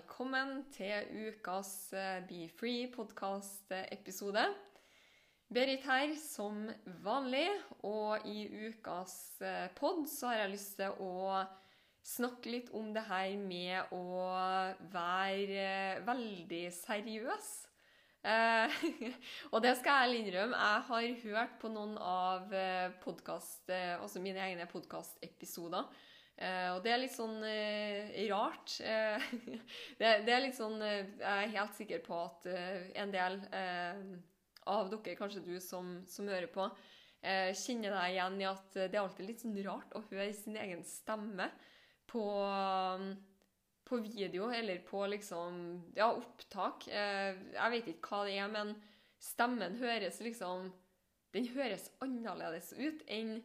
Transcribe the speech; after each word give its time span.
velkommen 0.00 0.62
til 0.72 1.10
ukas 1.28 1.92
eh, 1.92 2.22
Be 2.24 2.46
Free 2.56 2.86
podkast-episode. 2.88 4.46
Berit 5.52 5.82
her 5.84 6.14
som 6.16 6.62
vanlig, 7.04 7.50
og 7.84 8.24
i 8.24 8.46
ukas 8.70 9.12
eh, 9.44 9.66
pod 9.76 10.06
så 10.08 10.30
har 10.30 10.38
jeg 10.38 10.52
lyst 10.54 10.78
til 10.78 11.02
å 11.04 11.42
snakke 12.14 12.54
litt 12.54 12.70
om 12.72 12.94
det 12.94 13.02
her 13.10 13.34
med 13.42 13.92
å 13.92 14.22
være 14.94 15.66
eh, 15.66 16.00
veldig 16.06 16.62
seriøs. 16.78 17.50
Og 19.52 19.62
det 19.64 19.70
skal 19.78 20.10
jeg 20.10 20.18
innrømme, 20.26 20.52
jeg 20.52 20.82
har 20.88 21.04
hørt 21.22 21.54
på 21.62 21.70
noen 21.72 21.94
av 22.04 22.52
podkast, 23.00 23.72
altså 23.72 24.20
mine 24.20 24.42
egne 24.44 24.66
podkastepisoder. 24.68 25.88
Eh, 26.40 26.68
og 26.72 26.80
det 26.84 26.92
er 26.94 27.02
litt 27.02 27.12
sånn 27.12 27.36
uh, 27.44 28.12
rart. 28.30 28.78
Uh, 28.80 29.20
det, 30.00 30.12
det 30.24 30.32
er 30.32 30.44
litt 30.46 30.56
sånn 30.56 30.80
Jeg 30.80 31.20
er 31.20 31.52
helt 31.52 31.76
sikker 31.76 32.00
på 32.06 32.16
at 32.16 32.48
en 32.48 33.12
del 33.12 33.42
av 34.70 34.88
dere, 34.92 35.16
kanskje 35.18 35.44
du 35.44 35.54
som, 35.60 35.98
som 36.08 36.28
hører 36.28 36.48
på, 36.52 36.68
kjenner 37.20 37.92
deg 37.92 38.14
igjen 38.14 38.36
i 38.40 38.46
at 38.48 38.76
det 38.76 38.94
er 38.94 39.02
alltid 39.02 39.26
litt 39.28 39.42
sånn 39.42 39.56
rart 39.66 39.92
å 39.96 40.00
høre 40.08 40.30
sin 40.36 40.56
egen 40.56 40.80
stemme 40.88 41.50
på, 42.08 42.22
på 43.88 43.98
video 44.04 44.48
eller 44.56 44.80
på 44.86 45.02
liksom 45.12 45.58
Ja, 45.98 46.08
opptak. 46.12 46.86
Jeg 46.88 47.74
vet 47.74 47.90
ikke 47.92 48.14
hva 48.14 48.22
det 48.28 48.38
er, 48.38 48.48
men 48.52 48.72
stemmen 49.20 49.76
høres 49.82 50.22
liksom 50.24 50.70
Den 51.34 51.50
høres 51.52 51.90
annerledes 52.04 52.72
ut 52.78 53.04
enn 53.10 53.40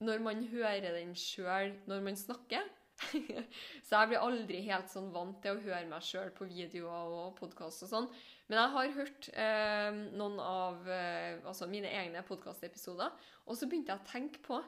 når 0.00 0.22
man 0.24 0.44
hører 0.50 0.94
den 0.96 1.14
sjøl 1.18 1.74
når 1.88 2.04
man 2.04 2.16
snakker. 2.18 2.68
så 3.86 4.00
jeg 4.02 4.10
blir 4.10 4.20
aldri 4.20 4.60
helt 4.66 4.90
sånn 4.92 5.08
vant 5.14 5.38
til 5.40 5.56
å 5.56 5.62
høre 5.64 5.86
meg 5.88 6.04
sjøl 6.04 6.32
på 6.36 6.48
videoer 6.48 7.14
og 7.16 7.38
podkast 7.38 7.86
og 7.86 7.92
sånn. 7.92 8.08
Men 8.50 8.58
jeg 8.58 8.72
har 8.74 8.94
hørt 8.96 9.30
eh, 9.32 10.00
noen 10.18 10.40
av 10.42 10.88
eh, 10.90 11.38
altså 11.46 11.68
mine 11.70 11.90
egne 12.00 12.22
podkastepisoder, 12.26 13.14
og 13.46 13.56
så 13.56 13.68
begynte 13.68 13.94
jeg 13.94 14.02
å 14.02 14.10
tenke 14.10 14.42
på, 14.44 14.60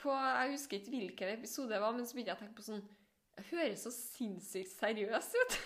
på 0.00 0.14
Jeg 0.14 0.54
husker 0.54 0.78
ikke 0.78 0.94
hvilken 0.94 1.34
episode 1.34 1.74
det 1.74 1.82
var, 1.82 1.96
men 1.96 2.06
så 2.06 2.16
begynte 2.16 2.34
jeg 2.34 2.40
å 2.40 2.44
tenke 2.44 2.58
på 2.58 2.66
sånn 2.68 2.82
Jeg 3.38 3.48
høres 3.50 3.84
så 3.86 3.92
sinnssykt 3.94 4.74
seriøs 4.76 5.30
ut. 5.34 5.56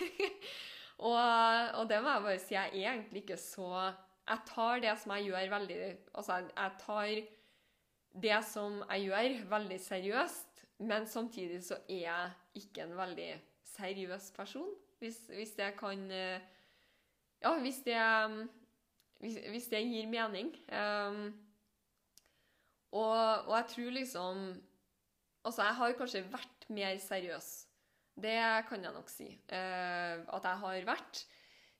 og, 1.08 1.16
og 1.16 1.90
det 1.90 2.02
må 2.02 2.14
jeg 2.14 2.26
bare 2.28 2.42
si, 2.42 2.54
jeg 2.56 2.84
er 2.84 2.94
egentlig 2.94 3.24
ikke 3.26 3.40
så 3.42 3.72
Jeg 3.78 4.46
tar 4.48 4.84
det 4.84 4.94
som 5.02 5.16
jeg 5.16 5.28
gjør, 5.28 5.50
veldig 5.56 5.82
Altså, 6.14 6.38
jeg, 6.38 6.54
jeg 6.54 6.80
tar 6.84 7.12
det 8.22 8.38
som 8.46 8.82
jeg 8.90 9.08
gjør, 9.08 9.38
veldig 9.50 9.80
seriøst, 9.80 10.64
men 10.88 11.06
samtidig 11.10 11.62
så 11.66 11.80
er 11.88 12.04
jeg 12.04 12.30
ikke 12.62 12.84
en 12.86 12.96
veldig 12.98 13.32
seriøs 13.76 14.30
person, 14.36 14.70
hvis, 14.98 15.18
hvis 15.34 15.56
det 15.58 15.74
kan 15.78 16.10
eh, 16.10 16.40
Ja, 17.38 17.52
hvis 17.62 17.76
det 17.86 17.94
hvis, 19.18 19.38
hvis 19.50 19.68
det 19.70 19.82
gir 19.86 20.08
mening. 20.10 20.50
Um, 20.70 21.32
og, 22.92 23.46
og 23.48 23.54
jeg 23.56 23.66
tror 23.74 23.90
liksom 23.90 24.48
Altså, 25.46 25.62
jeg 25.62 25.74
har 25.78 25.92
kanskje 25.96 26.20
vært 26.28 26.64
mer 26.68 26.96
seriøs. 27.00 27.46
Det 28.18 28.34
kan 28.68 28.82
jeg 28.84 28.92
nok 28.92 29.08
si. 29.08 29.28
uh, 29.48 30.18
at 30.34 30.44
jeg 30.44 30.60
har 30.64 30.88
vært. 30.90 31.20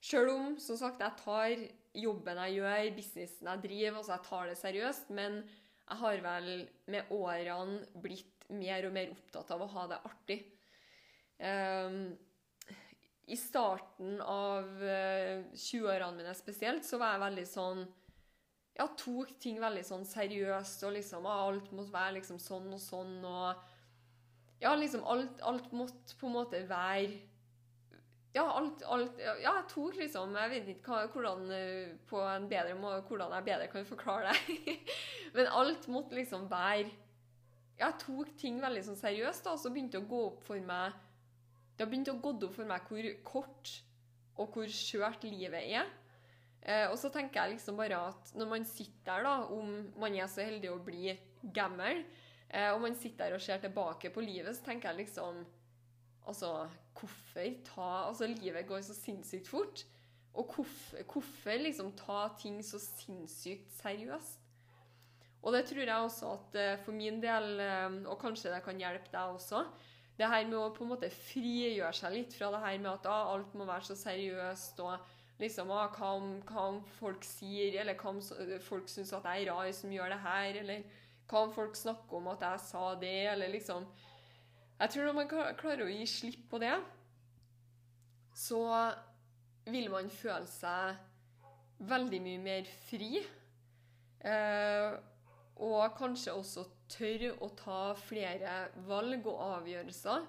Sjøl 0.01 0.31
om, 0.31 0.55
som 0.63 0.79
sagt, 0.79 1.03
jeg 1.03 1.19
tar 1.19 1.65
jobben 1.99 2.39
jeg 2.45 2.55
gjør, 2.61 2.93
businessen 2.97 3.51
jeg 3.51 3.63
driver, 3.65 3.99
altså 3.99 4.13
jeg 4.15 4.25
tar 4.29 4.47
det 4.47 4.57
seriøst. 4.63 5.11
Men 5.11 5.43
jeg 5.89 6.01
har 6.03 6.23
vel 6.25 6.49
med 6.93 7.13
årene 7.15 8.01
blitt 8.03 8.49
mer 8.53 8.87
og 8.89 8.95
mer 8.95 9.13
opptatt 9.13 9.53
av 9.55 9.63
å 9.65 9.71
ha 9.73 9.85
det 9.91 10.01
artig. 10.09 10.39
Um, 11.39 12.17
I 13.29 13.37
starten 13.39 14.19
av 14.25 14.67
uh, 14.83 15.45
20-årene 15.55 16.17
mine 16.19 16.35
spesielt, 16.37 16.85
så 16.85 17.01
var 17.01 17.15
jeg 17.15 17.25
veldig 17.27 17.47
sånn 17.47 17.85
Ja, 18.79 18.89
tok 18.99 19.37
ting 19.43 19.61
veldig 19.63 19.85
sånn 19.87 20.07
seriøst, 20.09 20.83
og 20.87 20.97
liksom 20.97 21.29
ah, 21.31 21.47
alt 21.47 21.71
måtte 21.73 21.95
være 21.95 22.17
liksom 22.19 22.41
sånn 22.43 22.73
og 22.75 22.83
sånn, 22.83 23.19
og 23.23 24.59
Ja, 24.63 24.75
liksom 24.75 25.07
alt, 25.07 25.41
alt 25.47 25.73
måtte 25.77 26.19
på 26.19 26.27
en 26.27 26.39
måte 26.41 26.65
være 26.67 27.21
ja, 28.39 28.45
alt, 28.55 28.85
alt, 28.87 29.19
ja, 29.19 29.35
jeg 29.43 29.67
tok 29.73 29.99
liksom 29.99 30.37
Jeg 30.39 30.53
vet 30.53 30.71
ikke 30.75 30.95
hva, 30.95 31.11
hvordan, 31.13 31.45
eh, 31.55 31.97
på 32.09 32.23
en 32.23 32.47
bedre 32.51 32.77
måte, 32.79 33.03
hvordan 33.09 33.35
jeg 33.35 33.47
bedre 33.49 33.69
kan 33.73 33.89
forklare 33.89 34.35
det. 34.37 34.77
Men 35.37 35.51
alt 35.61 35.89
måtte 35.91 36.19
liksom 36.19 36.47
være 36.51 36.93
Jeg 37.79 38.01
tok 38.05 38.33
ting 38.39 38.63
veldig 38.63 38.85
sånn 38.87 39.01
seriøst, 39.01 39.45
da, 39.47 39.57
og 39.57 39.63
så 39.63 39.73
begynte 39.75 39.99
det 39.99 40.07
å 40.07 40.11
gå 40.11 40.23
opp 40.31 40.47
for 40.47 40.63
meg 40.71 40.97
Det 41.75 41.85
har 41.85 41.91
begynt 41.93 42.13
å 42.15 42.19
gå 42.23 42.35
opp 42.39 42.57
for 42.57 42.71
meg 42.71 42.91
hvor 42.91 43.13
kort 43.27 43.75
og 44.39 44.55
hvor 44.55 44.71
skjørt 44.71 45.25
livet 45.27 45.65
er. 45.67 45.89
Eh, 46.63 46.85
og 46.87 46.95
så 47.01 47.11
tenker 47.11 47.41
jeg 47.41 47.57
liksom 47.57 47.79
bare 47.79 47.99
at 48.11 48.33
når 48.39 48.51
man 48.53 48.67
sitter 48.69 49.09
der, 49.09 49.25
da, 49.27 49.33
om 49.51 49.73
man 49.99 50.15
er 50.15 50.31
så 50.31 50.45
heldig 50.47 50.71
å 50.71 50.83
bli 50.87 51.15
gammel, 51.55 52.05
eh, 52.47 52.69
og 52.71 52.85
man 52.85 52.95
sitter 52.99 53.25
der 53.25 53.39
og 53.39 53.43
ser 53.43 53.59
tilbake 53.63 54.13
på 54.15 54.23
livet, 54.23 54.55
så 54.55 54.71
tenker 54.71 54.93
jeg 54.93 55.09
liksom 55.09 55.47
Altså, 56.29 56.69
hvorfor 56.99 57.55
ta 57.69 57.89
Altså, 58.09 58.27
livet 58.27 58.67
går 58.67 58.83
så 58.87 58.95
sinnssykt 58.97 59.49
fort. 59.49 59.85
Og 60.35 60.53
hvorfor, 60.55 61.03
hvorfor 61.13 61.63
liksom 61.63 61.93
ta 61.99 62.29
ting 62.41 62.61
så 62.65 62.79
sinnssykt 62.83 63.73
seriøst? 63.81 64.45
Og 65.43 65.55
det 65.55 65.65
tror 65.69 65.85
jeg 65.85 65.95
også 65.95 66.33
at 66.35 66.59
eh, 66.59 66.79
for 66.85 66.93
min 66.93 67.21
del, 67.23 67.61
eh, 67.63 68.01
og 68.11 68.19
kanskje 68.21 68.51
det 68.53 68.63
kan 68.65 68.81
hjelpe 68.81 69.11
deg 69.13 69.37
også, 69.37 69.63
det 70.19 70.27
her 70.27 70.49
med 70.49 70.59
å 70.59 70.73
på 70.75 70.83
en 70.83 70.91
måte 70.91 71.11
frigjøre 71.15 71.95
seg 71.95 72.15
litt 72.17 72.35
fra 72.35 72.51
det 72.51 72.63
her 72.65 72.81
med 72.83 72.91
at 72.91 73.07
ah, 73.07 73.31
alt 73.37 73.55
må 73.55 73.67
være 73.69 73.87
så 73.87 73.95
seriøst, 74.01 74.81
og 74.83 75.39
liksom 75.39 75.71
ah, 75.71 75.87
hva, 75.95 76.11
om, 76.19 76.33
hva 76.49 76.65
om 76.73 76.81
folk 76.99 77.23
sier, 77.27 77.79
eller 77.79 77.95
hva 78.01 78.17
om 78.17 78.59
folk 78.67 78.91
syns 78.91 79.15
at 79.15 79.29
jeg 79.31 79.47
er 79.47 79.53
rar 79.53 79.71
som 79.77 79.95
gjør 79.95 80.11
det 80.11 80.21
her, 80.25 80.61
eller 80.65 80.83
hva 81.31 81.45
om 81.47 81.55
folk 81.55 81.79
snakker 81.79 82.19
om 82.19 82.31
at 82.35 82.43
jeg 82.49 82.65
sa 82.67 82.85
det, 82.99 83.19
eller 83.31 83.55
liksom 83.55 83.87
Jeg 84.79 84.95
tror 84.95 85.09
når 85.09 85.17
man 85.17 85.31
klarer 85.59 85.85
å 85.85 85.91
gi 85.91 86.07
slipp 86.07 86.45
på 86.51 86.61
det, 86.63 86.75
så 88.39 88.63
vil 89.67 89.89
man 89.91 90.11
føle 90.13 90.47
seg 90.47 91.89
veldig 91.89 92.21
mye 92.23 92.43
mer 92.43 92.69
fri. 92.87 93.19
Eh, 94.23 94.99
og 95.59 95.97
kanskje 95.99 96.35
også 96.39 96.65
tørre 96.91 97.33
å 97.43 97.51
ta 97.59 97.81
flere 97.99 98.59
valg 98.87 99.27
og 99.27 99.43
avgjørelser 99.59 100.29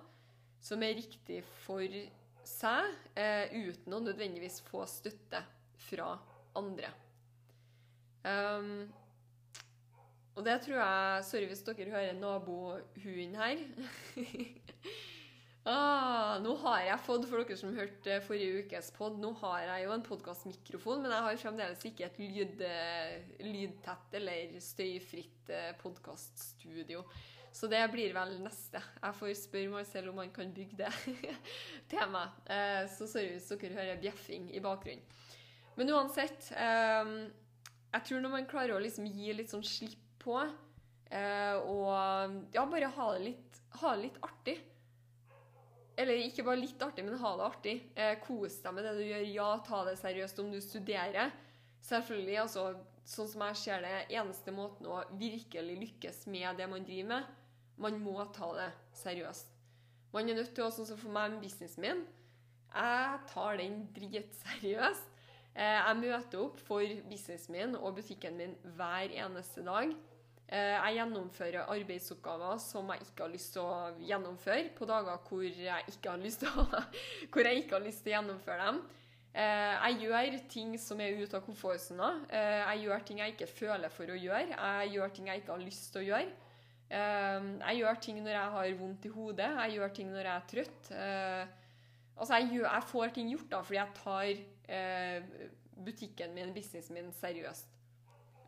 som 0.59 0.83
er 0.83 0.97
riktig 0.97 1.43
for 1.63 1.85
seg, 2.49 2.89
eh, 3.15 3.53
uten 3.53 3.93
å 3.93 4.01
nødvendigvis 4.03 4.59
få 4.67 4.83
støtte 4.89 5.43
fra 5.89 6.11
andre. 6.57 6.89
Um, 8.25 8.89
og 10.39 10.45
det 10.47 10.59
tror 10.63 10.77
jeg 10.79 11.23
Sorry 11.27 11.47
hvis 11.49 11.63
dere 11.67 11.91
hører 11.91 12.15
nabohunden 12.15 13.33
her. 13.35 13.63
ah, 15.73 16.37
nå 16.39 16.53
har 16.61 16.85
jeg 16.85 17.03
fått, 17.03 17.27
for 17.27 17.43
dere 17.43 17.57
som 17.59 17.75
hørte 17.75 18.21
forrige 18.23 18.61
ukes 18.63 18.93
pod, 18.95 19.19
nå 19.19 19.33
har 19.41 19.65
jeg 19.65 19.83
jo 19.83 19.91
en 19.97 20.05
podkastmikrofon, 20.05 21.03
men 21.03 21.11
jeg 21.11 21.27
har 21.27 21.41
fremdeles 21.43 21.83
ikke 21.91 22.07
et 22.07 22.23
lyd, 22.23 22.63
lydtett 23.49 24.17
eller 24.21 24.55
støyfritt 24.63 25.51
eh, 25.51 25.73
podkaststudio. 25.83 27.03
Så 27.51 27.67
det 27.67 27.83
blir 27.91 28.15
vel 28.15 28.35
neste. 28.39 28.79
Jeg 28.79 29.19
får 29.19 29.35
spørre 29.41 29.85
selv 29.91 30.13
om 30.13 30.23
han 30.23 30.31
kan 30.31 30.51
bygge 30.55 30.85
det 30.85 30.91
til 31.91 32.11
meg. 32.13 32.43
Eh, 32.47 32.83
så 32.95 33.09
sorry 33.09 33.33
hvis 33.35 33.51
dere 33.51 33.75
hører 33.75 34.03
bjeffing 34.03 34.53
i 34.55 34.63
bakgrunnen. 34.63 35.03
Men 35.75 35.91
uansett 35.95 36.51
eh, 36.59 37.09
Jeg 37.89 38.05
tror 38.07 38.21
når 38.23 38.31
man 38.39 38.47
klarer 38.47 38.77
å 38.77 38.83
liksom 38.83 39.07
gi 39.09 39.33
litt 39.33 39.51
sånn 39.51 39.65
slipp 39.65 40.05
på, 40.29 40.39
eh, 41.09 41.55
og 41.57 42.53
ja, 42.53 42.65
bare 42.69 42.91
ha 42.95 43.07
det 43.15 43.23
litt, 43.25 43.61
ha 43.81 43.95
det 43.95 44.03
litt 44.03 44.19
artig 44.25 44.57
Eller 45.99 46.21
ikke 46.23 46.45
bare 46.47 46.61
litt 46.61 46.81
artig, 46.81 47.03
men 47.03 47.17
ha 47.19 47.33
det 47.35 47.43
artig. 47.43 47.73
Eh, 47.99 48.13
kos 48.23 48.61
deg 48.63 48.75
med 48.75 48.85
det 48.87 48.93
du 48.95 49.01
gjør. 49.03 49.25
Ja, 49.33 49.47
ta 49.67 49.81
det 49.83 49.97
seriøst 49.99 50.39
om 50.39 50.53
du 50.53 50.61
studerer. 50.63 51.33
Selvfølgelig, 51.83 52.37
altså, 52.39 52.63
sånn 53.03 53.27
som 53.27 53.43
jeg 53.49 53.57
ser 53.59 53.83
det, 53.83 54.05
eneste 54.15 54.53
måten 54.55 54.87
å 54.87 55.01
virkelig 55.19 55.75
lykkes 55.81 56.21
med 56.31 56.55
det 56.55 56.69
man 56.71 56.87
driver 56.87 57.09
med, 57.11 57.35
man 57.83 57.99
må 57.99 58.15
ta 58.35 58.53
det 58.55 58.69
seriøst. 59.01 59.51
Man 60.15 60.31
er 60.31 60.39
nødt 60.39 60.55
til 60.55 60.65
å, 60.65 60.71
sånn 60.71 60.87
som 60.87 60.99
for 61.03 61.11
meg 61.13 61.33
med 61.33 61.43
businessen 61.43 61.83
min, 61.83 62.05
jeg 62.69 63.21
tar 63.33 63.59
den 63.59 63.81
dritseriøst. 63.95 65.15
Eh, 65.59 65.75
jeg 65.75 65.97
møter 65.99 66.43
opp 66.43 66.59
for 66.63 66.85
businessen 67.09 67.55
min 67.55 67.75
og 67.79 67.97
butikken 67.97 68.37
min 68.37 68.55
hver 68.77 69.11
eneste 69.25 69.65
dag. 69.65 69.93
Eh, 70.49 70.75
jeg 70.75 70.95
gjennomfører 70.97 71.67
arbeidsoppgaver 71.69 72.57
som 72.63 72.87
jeg 72.93 73.05
ikke 73.05 73.25
har 73.25 73.33
lyst 73.33 73.53
til 73.53 73.65
å 73.65 73.91
gjennomføre, 74.01 74.71
på 74.77 74.87
dager 74.89 75.19
hvor 75.27 75.43
jeg 75.45 75.93
ikke 75.93 76.13
har 76.15 76.23
lyst 76.23 76.41
til 76.41 76.49
å, 76.57 76.65
har 77.37 77.85
lyst 77.85 78.01
til 78.03 78.11
å 78.11 78.15
gjennomføre 78.15 78.65
dem. 78.65 78.81
Eh, 79.29 79.75
jeg 79.77 79.99
gjør 80.07 80.39
ting 80.49 80.73
som 80.81 81.01
er 81.05 81.21
ute 81.21 81.37
av 81.37 81.45
komfortsona. 81.45 82.11
Jeg 82.33 82.83
gjør 82.87 83.05
ting 83.05 83.21
jeg 83.21 83.35
ikke 83.35 83.51
føler 83.51 83.93
for 83.93 84.09
å 84.09 84.17
gjøre. 84.17 84.57
Jeg 84.57 84.93
gjør 84.95 85.15
ting 85.15 85.29
jeg 85.29 85.43
ikke 85.43 85.53
har 85.53 85.65
lyst 85.67 85.91
til 85.93 86.01
å 86.01 86.07
gjøre. 86.09 86.35
Jeg 86.89 87.77
gjør 87.77 88.01
ting 88.01 88.23
når 88.25 88.33
jeg 88.33 88.53
har 88.57 88.75
vondt 88.79 89.05
i 89.05 89.13
hodet. 89.13 89.49
Jeg 89.61 89.77
gjør 89.77 89.97
ting 89.99 90.13
når 90.15 90.25
jeg 90.25 90.33
er 90.33 90.47
trøtt. 90.53 90.93
Altså, 92.19 92.35
jeg, 92.35 92.49
gjør, 92.53 92.67
jeg 92.73 92.87
får 92.89 93.11
ting 93.15 93.29
gjort 93.31 93.51
da, 93.51 93.59
fordi 93.63 93.77
jeg 93.79 93.95
tar 93.95 94.31
eh, 94.75 95.43
butikken 95.85 96.33
min, 96.35 96.51
businessen 96.55 96.97
min, 96.97 97.13
seriøst. 97.15 97.69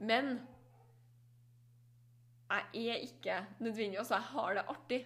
Men 0.03 0.33
jeg 2.73 2.91
er 2.91 3.05
ikke 3.05 3.37
nødvendig 3.59 3.99
Altså, 4.01 4.17
jeg 4.17 4.29
har 4.33 4.53
det 4.57 4.63
artig. 4.67 5.01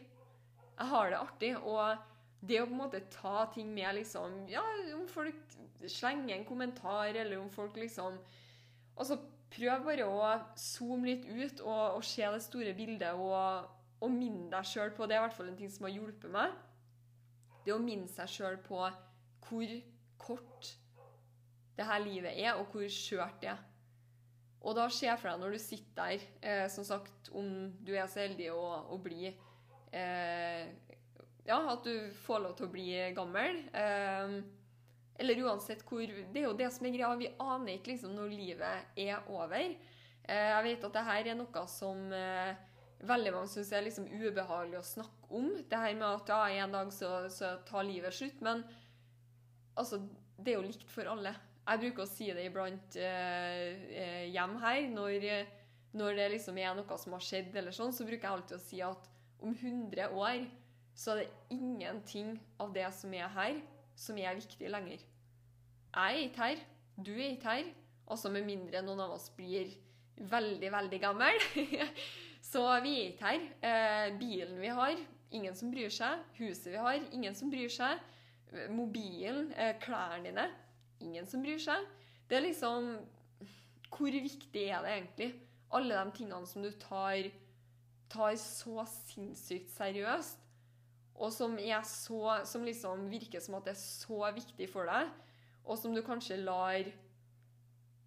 Jeg 0.76 0.88
har 0.88 1.10
det 1.10 1.20
artig, 1.20 1.52
og 1.58 1.98
det 2.46 2.60
å 2.62 2.66
på 2.68 2.76
en 2.76 2.82
måte 2.82 3.04
ta 3.14 3.46
ting 3.54 3.72
med 3.74 3.96
liksom 4.00 4.44
Ja, 4.52 4.64
om 4.96 5.08
folk 5.10 5.56
slenger 5.88 6.36
en 6.36 6.46
kommentar, 6.46 7.16
eller 7.16 7.40
om 7.40 7.50
folk 7.50 7.78
liksom 7.80 8.20
Altså, 8.98 9.18
prøv 9.56 9.86
bare 9.86 10.06
å 10.08 10.30
zoome 10.60 11.10
litt 11.10 11.26
ut 11.28 11.62
og, 11.64 11.98
og 11.98 12.04
se 12.04 12.28
det 12.32 12.44
store 12.44 12.74
bildet, 12.76 13.14
og, 13.14 13.68
og 14.02 14.12
minne 14.12 14.50
deg 14.52 14.68
sjøl 14.68 14.94
på 14.96 15.08
Det 15.08 15.16
er 15.18 15.24
i 15.24 15.28
hvert 15.28 15.38
fall 15.38 15.52
en 15.52 15.60
ting 15.60 15.72
som 15.72 15.88
har 15.88 15.96
hjulpet 15.96 16.32
meg 16.32 16.56
det 17.66 17.74
å 17.74 17.82
minne 17.82 18.08
seg 18.12 18.30
sjøl 18.30 18.60
på 18.62 18.80
hvor 19.48 19.72
kort 20.22 20.68
det 21.76 21.86
her 21.90 22.04
livet 22.04 22.38
er, 22.38 22.60
og 22.60 22.70
hvor 22.72 22.86
skjørt 22.92 23.42
det 23.42 23.50
er. 23.52 23.64
Og 24.66 24.74
da 24.78 24.88
ser 24.90 25.18
for 25.22 25.30
deg 25.30 25.42
når 25.44 25.56
du 25.56 25.62
sitter 25.62 25.96
der, 26.18 26.28
eh, 26.42 26.66
som 26.74 26.86
sagt, 26.88 27.30
om 27.38 27.70
du 27.86 27.94
er 27.94 28.10
så 28.10 28.24
heldig 28.24 28.50
å, 28.56 28.64
å 28.96 28.98
bli 29.02 29.30
eh, 29.30 30.66
Ja, 31.46 31.60
at 31.70 31.86
du 31.86 32.10
får 32.26 32.42
lov 32.42 32.56
til 32.58 32.66
å 32.66 32.74
bli 32.74 32.88
gammel. 33.14 33.62
Eh, 33.70 34.40
eller 35.16 35.44
uansett 35.46 35.86
hvor 35.88 36.04
Det 36.04 36.42
er 36.42 36.48
jo 36.50 36.58
det 36.58 36.72
som 36.74 36.88
er 36.88 36.96
greia. 36.96 37.14
Vi 37.20 37.34
aner 37.40 37.78
ikke 37.78 37.94
liksom 37.94 38.16
når 38.18 38.34
livet 38.34 38.98
er 39.00 39.30
over. 39.32 39.76
Eh, 40.26 40.48
jeg 40.50 40.66
vet 40.66 40.88
at 40.90 40.98
det 40.98 41.06
her 41.10 41.30
er 41.32 41.38
noe 41.40 41.66
som 41.72 42.02
eh, 42.14 42.58
veldig 43.06 43.36
mange 43.36 43.52
syns 43.54 43.72
er 43.72 43.86
liksom 43.86 44.10
ubehagelig 44.10 44.82
å 44.82 44.88
snakke 44.90 45.30
om. 45.38 45.52
Det 45.70 45.82
her 45.86 45.96
med 46.00 46.10
at 46.10 46.34
ja, 46.34 46.66
en 46.66 46.76
dag 46.76 46.94
så, 46.94 47.12
så 47.32 47.56
tar 47.68 47.88
livet 47.88 48.18
slutt. 48.18 48.42
Men 48.46 48.66
altså, 49.78 50.02
det 50.38 50.54
er 50.54 50.60
jo 50.60 50.68
likt 50.68 50.90
for 50.92 51.14
alle. 51.14 51.36
Jeg 51.66 51.82
bruker 51.82 52.04
å 52.04 52.10
si 52.10 52.28
det 52.30 52.46
iblant 52.46 52.98
eh, 53.02 53.86
eh 53.90 54.26
hjem 54.34 54.58
her. 54.62 54.82
Når, 54.94 55.26
når, 55.98 56.20
det 56.20 56.28
liksom 56.36 56.60
er 56.62 56.76
noe 56.78 56.98
som 57.02 57.16
har 57.18 57.26
skjedd, 57.26 57.56
eller 57.58 57.74
sånn, 57.74 57.94
så 57.96 58.06
bruker 58.06 58.28
jeg 58.28 58.38
alltid 58.38 58.58
å 58.58 58.66
si 58.68 58.82
at 58.86 59.10
om 59.42 59.54
100 59.54 60.12
år 60.14 60.46
så 60.96 61.12
er 61.12 61.24
det 61.24 61.56
ingenting 61.58 62.36
av 62.62 62.72
det 62.76 62.86
som 62.96 63.14
er 63.14 63.28
her, 63.36 63.58
som 64.00 64.18
er 64.18 64.38
viktig 64.38 64.70
lenger. 64.72 65.02
Jeg 65.96 66.14
er 66.14 66.22
ikke 66.28 66.46
her. 66.46 66.62
Du 66.96 67.12
er 67.16 67.34
ikke 67.34 67.58
her. 67.58 67.74
Altså 68.06 68.30
med 68.32 68.46
mindre 68.48 68.84
noen 68.86 69.02
av 69.04 69.16
oss 69.18 69.28
blir 69.36 69.74
veldig, 70.16 70.72
veldig 70.72 71.02
gammel. 71.02 71.40
Så 72.52 72.62
vi 72.86 72.94
er 73.00 73.08
ikke 73.10 73.32
her. 73.32 73.46
Eh, 73.66 74.10
bilen 74.20 74.60
vi 74.62 74.72
har, 74.78 75.00
ingen 75.36 75.56
som 75.58 75.72
bryr 75.74 75.92
seg. 75.92 76.22
Huset 76.38 76.72
vi 76.72 76.80
har, 76.80 77.00
ingen 77.12 77.36
som 77.36 77.52
bryr 77.52 77.72
seg. 77.74 78.00
Mobilen, 78.72 79.50
eh, 79.58 79.74
klærne 79.82 80.30
dine, 80.30 80.46
ingen 81.04 81.28
som 81.28 81.44
bryr 81.44 81.62
seg. 81.62 81.86
Det 82.30 82.40
er 82.40 82.48
liksom 82.48 82.96
Hvor 83.96 84.12
viktig 84.12 84.64
er 84.68 84.82
det 84.84 84.92
egentlig? 84.92 85.30
Alle 85.72 85.96
de 85.96 86.12
tingene 86.18 86.48
som 86.48 86.64
du 86.64 86.72
tar, 86.80 87.30
tar 88.12 88.36
så 88.40 88.84
sinnssykt 88.90 89.72
seriøst, 89.72 90.42
og 91.16 91.32
som, 91.32 91.56
så, 91.88 92.20
som 92.46 92.66
liksom 92.68 93.06
virker 93.12 93.40
som 93.40 93.56
at 93.56 93.70
det 93.70 93.72
er 93.72 93.80
så 93.80 94.32
viktig 94.36 94.68
for 94.70 94.90
deg, 94.90 95.10
og 95.64 95.80
som 95.80 95.96
du 95.96 96.02
kanskje 96.04 96.42
lar 96.44 96.92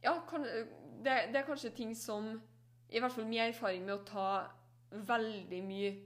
Ja, 0.03 0.13
kan, 0.29 0.45
det, 0.45 1.15
det 1.33 1.41
er 1.41 1.47
kanskje 1.47 1.75
ting 1.75 1.97
som 1.97 2.37
i 2.89 3.01
hvert 3.01 3.13
fall 3.13 3.27
min 3.27 3.49
erfaring 3.49 3.85
med 3.85 3.97
å 3.97 4.05
ta 4.07 4.29
veldig 4.91 5.63
mye 5.65 5.97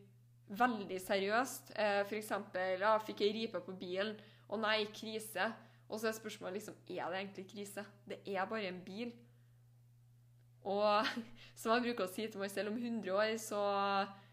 veldig 0.52 1.00
seriøst. 1.00 1.72
Eh, 1.76 2.00
eksempel, 2.18 2.80
ja, 2.80 2.96
fikk 3.02 3.22
ei 3.24 3.32
ripe 3.36 3.60
på 3.64 3.74
bilen, 3.78 4.14
og 4.48 4.60
nei, 4.62 4.84
krise. 4.94 5.52
Og 5.92 6.00
så 6.00 6.08
er 6.08 6.16
spørsmålet 6.16 6.56
liksom 6.56 6.74
Er 6.88 7.12
det 7.12 7.20
egentlig 7.20 7.46
krise? 7.50 7.84
Det 8.08 8.18
er 8.26 8.48
bare 8.48 8.68
en 8.68 8.80
bil. 8.84 9.12
Og 10.64 11.06
som 11.58 11.74
jeg 11.74 11.84
bruker 11.86 12.06
å 12.06 12.12
si 12.12 12.26
til 12.26 12.40
meg 12.40 12.52
selv 12.52 12.72
om 12.72 12.78
100 12.80 13.12
år, 13.12 13.32
så 13.42 13.62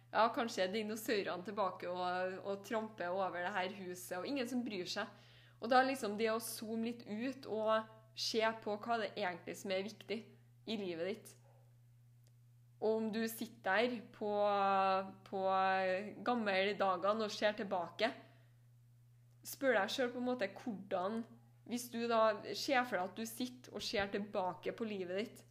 ja, 0.10 0.28
kanskje 0.34 0.64
er 0.64 0.74
dinosaurene 0.74 1.46
tilbake 1.46 1.90
og, 1.90 2.38
og 2.46 2.64
tramper 2.66 3.12
over 3.14 3.42
det 3.44 3.54
her 3.54 3.74
huset, 3.84 4.18
og 4.18 4.28
ingen 4.28 4.48
som 4.50 4.64
bryr 4.66 4.88
seg. 4.90 5.10
Og 5.60 5.70
da 5.72 5.82
liksom 5.84 6.16
det 6.18 6.30
å 6.32 6.40
zoome 6.42 6.94
litt 6.94 7.04
ut 7.06 7.50
og 7.52 7.74
se 8.20 8.42
på 8.64 8.78
hva 8.80 9.02
det 9.02 9.12
egentlig 9.18 9.58
som 9.60 9.74
er 9.76 9.86
viktig 9.86 10.20
i 10.70 10.78
livet 10.80 11.12
ditt. 11.12 11.36
Og 12.80 12.96
om 12.96 13.10
du 13.12 13.26
sitter 13.28 13.90
der 13.90 13.98
på, 14.16 14.32
på 15.28 15.42
gamle 16.24 16.78
dagene 16.80 17.28
og 17.28 17.34
ser 17.36 17.58
tilbake, 17.58 18.08
spør 19.44 19.76
deg 19.82 19.92
sjøl 19.92 20.14
på 20.14 20.22
en 20.22 20.30
måte 20.30 20.48
hvordan 20.62 21.20
Hvis 21.70 21.86
du 21.94 22.02
da 22.10 22.34
ser 22.58 22.82
for 22.88 22.98
deg 22.98 23.06
at 23.06 23.20
du 23.20 23.30
sitter 23.30 23.78
og 23.78 23.86
ser 23.86 24.10
tilbake 24.10 24.74
på 24.74 24.88
livet 24.90 25.22
ditt, 25.22 25.46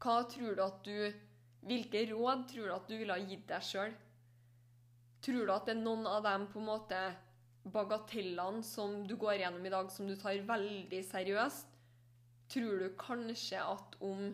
hva 0.00 0.22
tror 0.30 0.56
du 0.56 0.62
at 0.64 0.82
du 0.86 1.22
Hvilke 1.66 2.04
råd 2.12 2.44
tror 2.46 2.68
du 2.68 2.72
at 2.76 2.84
du 2.86 2.92
ville 2.94 3.14
ha 3.16 3.22
gitt 3.26 3.48
deg 3.50 3.64
sjøl? 3.66 3.94
Tror 5.24 5.48
du 5.48 5.50
at 5.50 5.64
det 5.66 5.72
er 5.74 5.80
noen 5.80 6.04
av 6.06 6.20
dem 6.22 6.44
på 6.52 6.60
en 6.60 6.68
måte 6.68 7.00
bagatellene 7.74 8.62
som 8.62 9.00
du 9.08 9.16
går 9.18 9.40
gjennom 9.40 9.66
i 9.66 9.72
dag, 9.72 9.88
som 9.90 10.06
du 10.06 10.14
tar 10.20 10.38
veldig 10.46 11.00
seriøst? 11.08 11.72
Tror 12.54 12.84
du 12.84 12.92
kanskje 13.00 13.62
at 13.62 13.96
om 14.00 14.28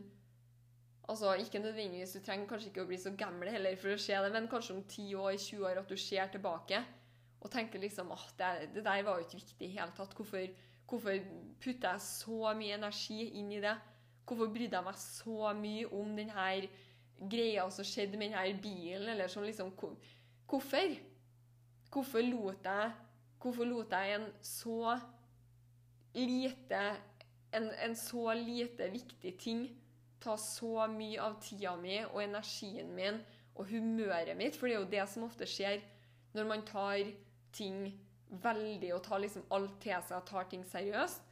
Altså, 1.11 1.33
ikke 1.35 1.59
nødvendigvis, 1.59 2.13
Du 2.13 2.21
trenger 2.21 2.47
kanskje 2.47 2.69
ikke 2.69 2.85
å 2.85 2.87
bli 2.87 2.97
så 3.01 3.11
gammel 3.19 3.49
heller 3.51 3.75
for 3.77 3.91
å 3.91 3.99
se 3.99 4.15
det, 4.15 4.29
men 4.33 4.47
kanskje 4.49 4.77
om 4.77 4.85
10 4.85 5.17
år, 5.19 5.33
20 5.35 5.65
år 5.67 5.81
at 5.81 5.89
du 5.89 5.97
ser 5.97 6.29
tilbake 6.31 6.79
og 7.43 7.51
tenker 7.51 7.83
liksom 7.83 8.13
at 8.15 8.35
det, 8.39 8.51
det, 8.77 8.85
der 8.87 9.03
var 9.03 9.19
jo 9.19 9.27
ikke 9.27 9.41
viktig 9.41 9.67
i 9.67 9.75
hele 9.75 9.91
tatt. 9.97 10.15
Hvorfor, 10.15 10.47
hvorfor 10.89 11.19
putter 11.63 11.97
jeg 11.97 12.05
så 12.07 12.53
mye 12.59 12.79
energi 12.79 13.19
inn 13.41 13.51
i 13.53 13.61
det? 13.63 13.75
Hvorfor 14.27 14.53
brydde 14.55 14.79
jeg 14.79 14.87
meg 14.87 15.01
så 15.03 15.53
mye 15.59 15.89
om 15.99 16.13
denne 16.17 16.49
greia 17.33 17.67
som 17.75 17.87
skjedde 17.87 18.21
med 18.21 18.31
denne 18.31 18.63
bilen? 18.63 19.09
eller 19.15 19.31
sånn 19.33 19.49
liksom, 19.49 19.75
Hvorfor? 20.47 20.95
Hvorfor 21.93 22.25
lot 22.25 22.69
jeg, 22.69 22.93
hvorfor 23.43 23.69
lot 23.69 23.93
jeg 23.93 24.15
en 24.21 24.29
så 24.47 24.95
lite 26.15 26.83
en, 27.53 27.69
en 27.85 27.95
så 27.97 28.33
lite 28.37 28.89
viktig 28.93 29.35
ting 29.41 29.67
ta 30.23 30.37
så 30.39 30.87
mye 30.89 31.21
av 31.21 31.39
tida 31.43 31.75
mi 31.81 31.99
og 32.05 32.21
energien 32.23 32.93
min 32.95 33.19
og 33.59 33.69
humøret 33.69 34.37
mitt, 34.39 34.57
for 34.57 34.69
det 34.69 34.77
er 34.77 34.81
jo 34.81 34.93
det 34.93 35.07
som 35.11 35.27
ofte 35.27 35.49
skjer 35.49 35.83
når 36.33 36.49
man 36.49 36.65
tar 36.65 37.03
ting 37.53 37.93
veldig 38.43 38.95
og 38.97 39.03
tar 39.05 39.21
liksom 39.23 39.45
alt 39.53 39.77
til 39.83 40.01
seg 40.07 40.19
og 40.19 40.27
tar 40.29 40.49
ting 40.51 40.65
seriøst, 40.67 41.29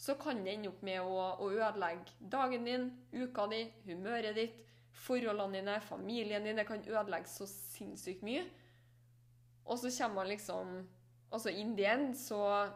så 0.00 0.14
kan 0.16 0.40
det 0.44 0.54
ende 0.54 0.70
opp 0.70 0.80
med 0.86 1.02
å, 1.04 1.16
å 1.44 1.50
ødelegge 1.52 2.14
dagen 2.32 2.64
din, 2.64 2.86
uka 3.12 3.44
di, 3.52 3.66
humøret 3.84 4.38
ditt, 4.38 4.54
forholdene 4.96 5.58
dine, 5.58 5.74
familien 5.84 6.46
din. 6.46 6.56
Det 6.56 6.64
kan 6.68 6.80
ødelegge 6.80 7.28
så 7.28 7.44
sinnssykt 7.50 8.24
mye. 8.24 8.46
Og 9.68 9.76
så 9.78 9.92
kommer 9.98 10.22
man 10.22 10.32
liksom 10.32 10.80
Altså 11.30 11.48
in 11.54 11.76
the 11.76 11.84
end, 11.86 12.16
så 12.18 12.70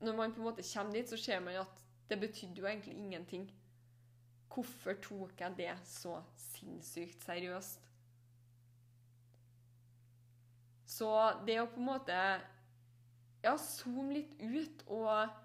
Når 0.00 0.16
man 0.16 0.32
på 0.32 0.40
en 0.40 0.48
måte 0.48 0.62
kommer 0.74 0.92
dit, 0.92 1.10
så 1.10 1.16
ser 1.16 1.40
man 1.40 1.60
at 1.60 1.84
det 2.10 2.20
betydde 2.20 2.60
jo 2.60 2.66
egentlig 2.66 2.96
ingenting. 2.96 3.50
Hvorfor 4.54 4.92
tok 5.02 5.40
jeg 5.40 5.54
det 5.56 5.74
så 5.84 6.22
sinnssykt 6.34 7.24
seriøst? 7.24 7.87
Så 10.88 11.10
det 11.46 11.58
å 11.60 11.68
på 11.68 11.82
en 11.82 11.90
måte 11.90 12.16
ja, 13.44 13.52
zoome 13.60 14.16
litt 14.16 14.32
ut, 14.40 14.86
og, 14.88 15.36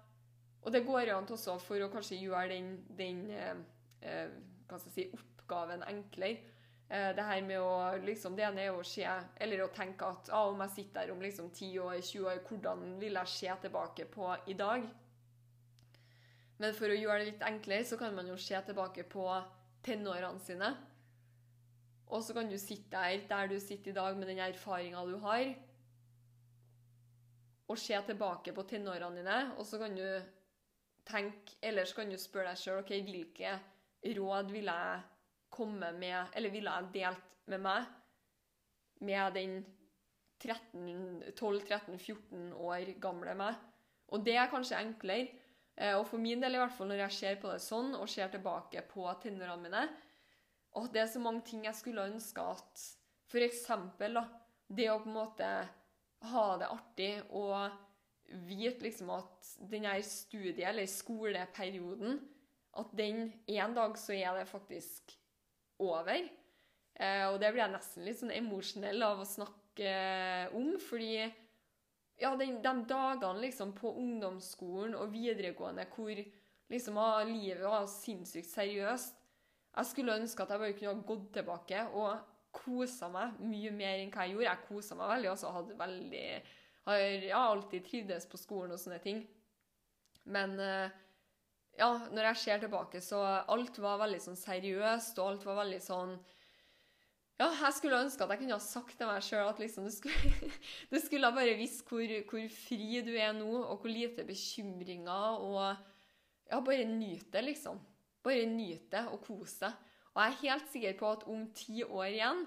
og 0.64 0.72
det 0.72 0.84
går 0.86 1.12
an 1.12 1.28
også 1.28 1.58
for 1.62 1.84
å 1.84 1.90
kanskje 1.92 2.22
gjøre 2.22 2.48
den, 2.54 2.74
den 2.96 3.22
eh, 3.30 3.54
eh 4.02 4.34
hva 4.64 4.78
skal 4.80 4.90
jeg 4.90 4.94
si, 4.96 5.18
oppgaven 5.44 5.84
enklere. 5.84 6.54
Eh, 6.88 7.10
det 7.16 7.26
her 7.28 7.42
med 7.44 7.60
å 7.60 7.96
liksom, 8.04 8.36
Det 8.36 8.44
ene 8.44 8.64
er 8.66 8.76
å 8.76 8.82
se 8.84 9.04
Eller 9.40 9.62
å 9.64 9.70
tenke 9.72 10.04
at 10.04 10.28
ah, 10.36 10.50
om 10.50 10.60
jeg 10.64 10.72
sitter 10.74 11.06
der 11.06 11.12
om 11.14 11.22
liksom 11.22 11.50
10 11.50 11.78
år, 11.80 12.00
20 12.00 12.26
år, 12.28 12.40
hvordan 12.48 12.82
vil 13.00 13.20
jeg 13.20 13.32
se 13.32 13.54
tilbake 13.62 14.04
på 14.12 14.32
i 14.52 14.56
dag? 14.58 14.88
Men 16.58 16.74
for 16.76 16.92
å 16.92 16.96
gjøre 16.96 17.22
det 17.22 17.30
litt 17.32 17.46
enklere, 17.46 17.84
så 17.88 17.96
kan 18.00 18.14
man 18.14 18.28
jo 18.28 18.36
se 18.40 18.60
tilbake 18.66 19.04
på 19.10 19.24
tenårene 19.84 20.40
sine. 20.44 20.74
Og 22.12 22.22
så 22.22 22.34
kan 22.36 22.50
du 22.50 22.58
sitte 22.60 22.92
der 22.92 23.24
der 23.28 23.48
du 23.48 23.60
sitter 23.60 23.90
i 23.90 23.94
dag 23.94 24.16
med 24.16 24.28
den 24.28 24.38
erfaringa 24.38 25.04
du 25.08 25.16
har, 25.18 25.54
og 27.68 27.78
se 27.80 27.96
tilbake 28.06 28.52
på 28.52 28.62
tenårene 28.68 29.22
dine, 29.22 29.38
og 29.58 29.66
så 29.66 29.78
kan 29.80 29.96
du 29.96 30.20
tenke 31.04 31.56
Eller 31.62 31.84
så 31.84 31.94
kan 31.94 32.10
du 32.10 32.16
spørre 32.20 32.48
deg 32.52 32.58
sjøl 32.60 32.82
OK, 32.82 32.90
hvilke 33.04 33.60
råd 34.16 34.50
ville 34.52 34.72
jeg 34.72 35.00
komme 35.50 35.92
med 35.92 36.26
Eller 36.34 36.50
ville 36.50 36.70
jeg 36.70 36.92
delt 36.94 37.24
med 37.46 37.60
meg 37.60 37.84
med 39.04 39.34
den 39.34 39.64
12-13-14 40.44 42.52
år 42.54 43.00
gamle 43.00 43.34
meg? 43.36 43.54
Og 44.08 44.24
det 44.24 44.36
er 44.38 44.48
kanskje 44.48 44.78
enklere. 44.80 45.28
Eh, 45.76 45.98
og 45.98 46.06
for 46.06 46.18
min 46.22 46.40
del, 46.40 46.54
i 46.54 46.58
hvert 46.60 46.72
fall 46.72 46.88
når 46.88 46.96
jeg 47.02 47.12
ser 47.18 47.36
på 47.42 47.50
det 47.50 47.60
sånn, 47.60 47.94
og 47.98 48.08
ser 48.08 48.28
tilbake 48.32 48.80
på 48.88 49.04
tenårene 49.20 49.62
mine 49.66 49.82
Og 50.74 50.90
det 50.92 51.04
er 51.04 51.10
så 51.10 51.22
mange 51.22 51.44
ting 51.46 51.64
jeg 51.68 51.78
skulle 51.78 52.06
ønske 52.10 52.42
at 52.42 52.84
For 53.30 53.42
eksempel, 53.44 54.18
da. 54.18 54.26
Det 54.68 54.88
å 54.90 55.00
på 55.02 55.10
en 55.10 55.18
måte 55.18 55.48
ha 56.24 56.44
det 56.60 56.70
artig 56.72 57.10
og 57.36 57.74
vite 58.48 58.86
liksom 58.86 59.10
at 59.12 59.50
den 59.70 59.84
her 59.84 60.00
studie- 60.02 60.64
eller 60.64 60.86
skoleperioden 60.88 62.20
At 62.74 62.94
den 62.96 63.32
en 63.46 63.74
dag 63.74 63.98
så 63.98 64.14
er 64.16 64.38
det 64.38 64.48
faktisk 64.48 65.12
over. 65.78 66.24
Eh, 66.94 67.26
og 67.28 67.40
det 67.40 67.52
blir 67.52 67.62
jeg 67.64 67.74
nesten 67.74 68.06
litt 68.06 68.18
sånn 68.18 68.34
emosjonell 68.34 69.02
av 69.02 69.20
å 69.22 69.26
snakke 69.26 69.92
om, 70.54 70.72
fordi 70.82 71.24
ja, 72.18 72.30
de, 72.38 72.46
de 72.62 72.72
dagene 72.88 73.42
liksom 73.42 73.74
på 73.78 73.92
ungdomsskolen 73.98 74.94
og 74.98 75.10
videregående 75.14 75.86
hvor 75.94 76.18
liksom 76.70 76.98
ah, 77.02 77.22
livet 77.26 77.62
var 77.66 77.86
sinnssykt 77.90 78.50
seriøst 78.50 79.23
Jeg 79.74 79.90
skulle 79.90 80.16
ønske 80.20 80.44
at 80.44 80.52
jeg 80.54 80.62
bare 80.62 80.76
kunne 80.78 80.92
ha 80.94 81.06
gått 81.08 81.30
tilbake 81.34 81.86
og 81.98 82.30
kosa 82.54 83.08
meg 83.10 83.38
mye 83.42 83.72
mer 83.74 84.02
enn 84.02 84.12
hva 84.14 84.26
jeg 84.26 84.36
gjorde. 84.36 84.50
Jeg 84.50 84.66
kosa 84.68 84.98
meg 84.98 85.10
veldig, 85.10 85.30
altså 85.32 85.54
hadde 85.54 85.78
veldig 85.78 86.26
Har 86.84 87.00
ja, 87.00 87.40
alltid 87.48 87.86
trivdes 87.86 88.28
på 88.28 88.38
skolen 88.38 88.74
og 88.74 88.80
sånne 88.80 89.00
ting. 89.02 89.24
Men 90.28 90.54
eh, 90.60 90.92
ja, 91.80 91.88
når 92.12 92.28
jeg 92.28 92.40
ser 92.42 92.62
tilbake, 92.62 93.00
så 93.02 93.22
alt 93.24 93.78
var 93.82 94.02
veldig 94.04 94.20
sånn 94.22 94.38
seriøst, 94.38 95.18
og 95.18 95.30
alt 95.32 95.46
var 95.48 95.62
veldig 95.64 95.80
sånn 95.82 96.14
ja, 97.34 97.48
jeg 97.50 97.74
skulle 97.74 97.98
ønske 97.98 98.22
at 98.22 98.30
jeg 98.30 98.44
kunne 98.44 98.54
ha 98.54 98.62
sagt 98.62 98.94
til 98.94 99.08
meg 99.10 99.24
sjøl 99.26 99.48
at 99.48 99.58
liksom, 99.58 99.88
du, 99.88 99.90
skulle, 99.90 100.52
du 100.92 100.98
skulle 101.02 101.32
bare 101.34 101.56
visst 101.58 101.82
hvor, 101.88 102.12
hvor, 102.30 102.44
fri 102.54 103.00
du 103.02 103.10
er 103.16 103.32
nå, 103.34 103.48
og 103.58 103.82
hvor 103.82 103.90
lite 103.90 104.26
bekymringer 104.28 105.42
og 105.42 105.90
Ja, 106.44 106.58
bare 106.60 106.84
nyt 106.84 107.32
det, 107.32 107.40
liksom. 107.46 107.78
Bare 108.24 108.48
nyt 108.48 108.90
det 108.92 109.04
og 109.12 109.20
kos 109.26 109.58
deg. 109.60 109.80
Og 110.14 110.20
jeg 110.22 110.32
er 110.32 110.42
helt 110.44 110.68
sikker 110.70 111.00
på 111.00 111.08
at 111.10 111.24
om 111.30 111.48
ti 111.56 111.82
år 111.84 112.10
igjen 112.12 112.44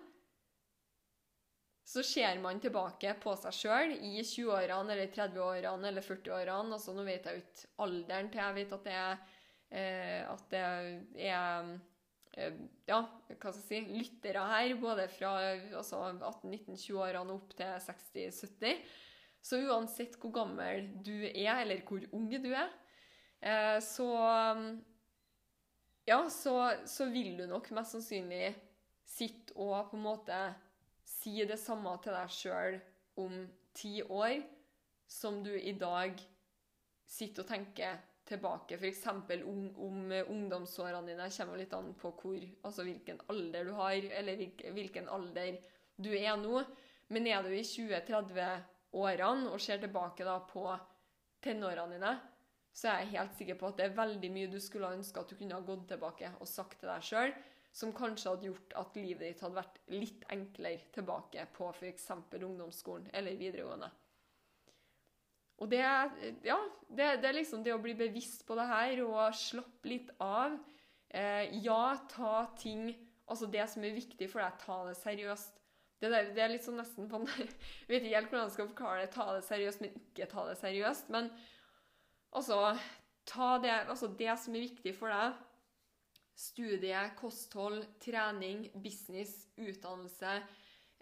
så 1.88 2.04
ser 2.04 2.40
man 2.44 2.60
tilbake 2.60 3.14
på 3.24 3.34
seg 3.40 3.56
sjøl 3.56 3.94
i 3.96 4.18
20-årene 4.20 4.92
eller 4.92 5.12
30-årene 5.14 5.88
eller 5.88 6.04
40-årene. 6.04 6.76
altså 6.76 6.96
Nå 6.96 7.06
vet 7.08 7.30
jeg 7.30 7.44
ikke 7.44 7.70
alderen 7.86 8.32
til 8.32 8.42
jeg 8.44 8.58
vet 8.58 8.74
at 8.76 8.88
det 8.88 8.96
er, 8.98 9.22
eh, 9.80 10.24
at 10.28 10.44
det 10.52 10.64
er 11.30 11.70
eh, 12.36 12.60
ja, 12.92 13.00
hva 13.30 13.54
skal 13.56 13.62
jeg 13.62 13.86
si, 13.88 14.02
lyttere 14.02 14.44
her, 14.52 14.74
både 14.82 15.08
fra 15.14 15.32
altså 15.80 16.02
18-19-20-årene 16.12 17.38
opp 17.38 17.56
til 17.56 17.72
60-70. 17.88 18.84
Så 19.48 19.62
uansett 19.64 20.20
hvor 20.20 20.36
gammel 20.36 20.90
du 21.06 21.16
er, 21.30 21.62
eller 21.62 21.88
hvor 21.88 22.04
ung 22.12 22.28
du 22.36 22.52
er, 22.52 22.68
eh, 23.40 23.78
så 23.80 24.12
Ja, 26.10 26.30
så, 26.30 26.74
så 26.86 27.06
vil 27.12 27.34
du 27.38 27.44
nok 27.52 27.66
mest 27.76 27.98
sannsynlig 27.98 28.54
sitte 29.04 29.58
og 29.60 29.90
på 29.90 29.98
en 29.98 30.06
måte 30.06 30.38
si 31.04 31.34
det 31.44 31.58
samme 31.60 31.92
til 32.00 32.16
deg 32.16 32.32
sjøl 32.32 32.78
om 33.20 33.42
ti 33.76 33.98
år 34.04 34.38
som 35.04 35.42
du 35.44 35.52
i 35.52 35.74
dag 35.76 36.16
sitter 37.08 37.44
og 37.44 37.50
tenker 37.50 38.00
tilbake. 38.28 38.78
F.eks. 38.80 39.04
Om, 39.12 39.68
om 39.76 40.00
ungdomsårene 40.22 41.12
dine 41.12 41.28
Det 41.28 41.36
kommer 41.36 41.60
litt 41.60 41.76
an 41.76 41.92
på 42.00 42.14
hvor, 42.22 42.40
altså 42.64 42.88
hvilken 42.88 43.20
alder 43.28 43.68
du 43.68 43.76
har, 43.76 44.00
eller 44.22 44.48
hvilken 44.80 45.12
alder 45.12 45.60
du 46.00 46.14
er 46.16 46.40
nå. 46.40 46.64
Men 47.12 47.28
er 47.28 47.44
du 47.44 47.52
i 47.52 47.66
20-30-årene 47.68 49.52
og 49.52 49.60
ser 49.60 49.84
tilbake 49.84 50.24
da 50.24 50.40
på 50.48 50.70
tenårene 51.44 52.00
dine, 52.00 52.16
så 52.78 52.92
er 52.92 53.04
jeg 53.04 53.14
helt 53.16 53.38
sikker 53.40 53.58
på 53.58 53.72
at 53.72 53.80
det 53.80 53.88
er 53.88 53.98
veldig 53.98 54.30
mye 54.34 54.50
du 54.52 54.60
skulle 54.62 54.92
ønske 54.94 55.22
at 55.22 55.32
du 55.32 55.38
kunne 55.40 55.58
ha 55.58 55.66
gått 55.66 55.88
tilbake 55.90 56.30
og 56.38 56.50
sagt 56.50 56.78
til 56.82 56.92
deg 56.92 57.06
sjøl, 57.06 57.34
som 57.74 57.94
kanskje 57.94 58.34
hadde 58.34 58.50
gjort 58.50 58.76
at 58.82 59.00
livet 59.00 59.24
ditt 59.26 59.42
hadde 59.44 59.58
vært 59.58 59.80
litt 59.94 60.28
enklere 60.34 60.92
tilbake 60.94 61.48
på 61.58 61.72
f.eks. 61.74 62.12
ungdomsskolen 62.38 63.10
eller 63.18 63.40
videregående. 63.40 63.90
Og 65.58 65.70
det, 65.72 65.82
ja, 66.46 66.58
det, 66.88 67.06
det, 67.22 67.28
er 67.28 67.38
liksom 67.40 67.64
det 67.66 67.74
å 67.74 67.82
bli 67.82 67.96
bevisst 67.98 68.46
på 68.46 68.58
det 68.58 68.68
her 68.70 69.02
og 69.08 69.34
slappe 69.34 69.90
litt 69.90 70.12
av. 70.22 70.54
Eh, 71.10 71.58
ja, 71.66 71.98
ta 72.14 72.46
ting 72.60 72.92
Altså 73.28 73.44
det 73.52 73.66
som 73.68 73.84
er 73.84 73.92
viktig 73.92 74.30
for 74.32 74.40
deg, 74.40 74.54
ta 74.62 74.76
det 74.88 74.94
seriøst. 75.02 75.58
Det, 76.00 76.08
der, 76.14 76.30
det 76.32 76.40
er 76.40 76.52
litt 76.54 76.64
sånn 76.64 76.78
nesten 76.80 77.10
på 77.12 77.20
Jeg 77.28 77.50
vet 77.90 78.06
ikke 78.06 78.14
helt 78.14 78.30
hvordan 78.32 78.46
jeg 78.46 78.54
skal 78.54 78.70
forklare 78.70 79.02
det. 79.02 79.10
Ta 79.12 79.26
det 79.36 79.42
seriøst, 79.44 79.82
men 79.84 79.98
ikke 80.00 80.30
ta 80.32 80.46
det 80.48 80.54
seriøst. 80.62 81.10
Men 81.12 81.28
altså 82.36 82.78
Ta 83.28 83.58
det, 83.60 83.74
altså 83.90 84.08
det 84.08 84.32
som 84.40 84.56
er 84.56 84.64
viktig 84.70 84.94
for 84.96 85.12
deg. 85.12 85.36
Studie, 86.38 87.00
kosthold, 87.20 87.82
trening, 88.00 88.68
business, 88.80 89.50
utdannelse, 89.58 90.38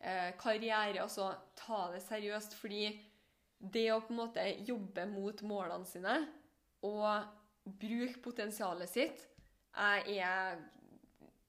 eh, 0.02 0.32
karriere. 0.42 1.04
Altså 1.04 1.30
ta 1.60 1.92
det 1.94 2.02
seriøst. 2.08 2.56
Fordi 2.58 2.88
det 3.60 3.86
å 3.94 4.02
på 4.02 4.16
en 4.16 4.22
måte 4.24 4.46
jobbe 4.66 5.06
mot 5.12 5.44
målene 5.46 5.86
sine 5.86 6.16
og 6.86 7.30
bruke 7.66 8.22
potensialet 8.22 8.90
sitt 8.90 9.22
er 9.82 10.02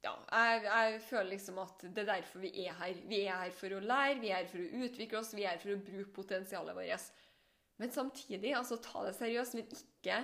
ja, 0.06 0.12
jeg, 0.30 0.62
jeg, 0.64 1.00
føler 1.08 1.30
liksom 1.32 1.58
at 1.64 1.82
det 1.82 2.04
er 2.04 2.12
derfor 2.12 2.44
vi 2.44 2.52
er 2.66 2.76
her. 2.78 3.00
Vi 3.08 3.22
er 3.24 3.40
her 3.42 3.54
for 3.56 3.74
å 3.74 3.80
lære, 3.82 4.20
vi 4.20 4.30
er 4.30 4.42
her 4.42 4.50
for 4.50 4.62
å 4.62 4.84
utvikle 4.86 5.18
oss, 5.18 5.32
vi 5.34 5.44
er 5.44 5.56
her 5.56 5.62
for 5.62 5.74
å 5.74 5.80
bruke 5.82 6.12
potensialet 6.14 6.76
vårt. 6.76 7.24
Men 7.78 7.92
samtidig, 7.92 8.54
altså 8.56 8.78
ta 8.80 9.04
det 9.06 9.14
seriøst, 9.18 9.54
men 9.54 9.66
ikke, 9.68 10.22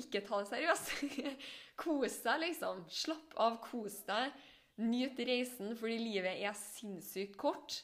ikke 0.00 0.22
ta 0.24 0.40
det 0.40 0.48
seriøst. 0.48 0.92
kos 1.82 2.20
deg, 2.24 2.40
liksom. 2.46 2.84
Slapp 2.88 3.36
av, 3.36 3.60
kos 3.64 4.00
deg. 4.08 4.32
Nyt 4.80 5.20
reisen, 5.28 5.74
fordi 5.76 5.98
livet 6.00 6.40
er 6.40 6.56
sinnssykt 6.56 7.36
kort. 7.40 7.82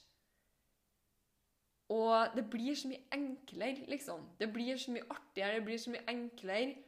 Og 1.93 2.33
det 2.35 2.47
blir 2.51 2.75
så 2.75 2.89
mye 2.91 3.05
enklere, 3.15 3.85
liksom. 3.91 4.25
Det 4.41 4.49
blir 4.53 4.81
så 4.81 4.95
mye 4.95 5.07
artigere, 5.13 5.61
det 5.61 5.67
blir 5.69 5.83
så 5.83 5.93
mye 5.93 6.07
enklere. 6.11 6.79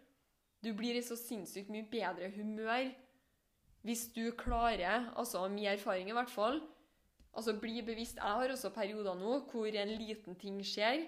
Du 0.65 0.73
blir 0.75 0.97
i 0.99 1.05
så 1.05 1.17
sinnssykt 1.17 1.71
mye 1.71 1.87
bedre 1.87 2.33
humør 2.35 2.89
hvis 3.87 4.09
du 4.13 4.33
klarer, 4.37 5.07
altså 5.17 5.49
min 5.49 5.71
erfaring 5.71 6.11
i 6.11 6.13
hvert 6.13 6.31
fall, 6.31 6.59
altså 7.33 7.55
bli 7.61 7.83
bevisst 7.83 8.17
Jeg 8.17 8.25
har 8.25 8.51
også 8.51 8.71
perioder 8.75 9.15
nå 9.15 9.39
hvor 9.51 9.67
en 9.67 9.89
liten 9.89 10.35
ting 10.35 10.59
skjer, 10.67 11.07